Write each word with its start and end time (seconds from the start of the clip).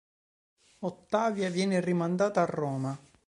Ottavia 0.79 1.51
viene 1.51 1.79
rimandata 1.79 2.41
a 2.41 2.45
Roma. 2.45 2.97